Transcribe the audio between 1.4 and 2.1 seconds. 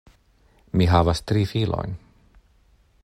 filojn.